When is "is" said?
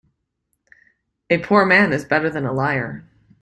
1.93-2.05